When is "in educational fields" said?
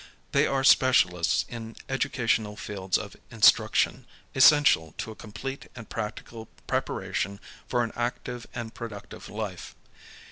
1.47-2.97